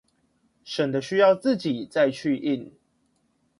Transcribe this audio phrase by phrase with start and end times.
[0.63, 2.73] 省得需要自己再去印